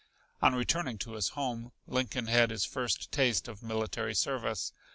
On 0.41 0.55
returning 0.55 0.97
to 0.97 1.13
his 1.13 1.27
home 1.37 1.73
Lincoln 1.85 2.25
had 2.25 2.49
his 2.49 2.65
first 2.65 3.11
taste 3.11 3.47
of 3.47 3.61
military 3.61 4.15
service. 4.15 4.73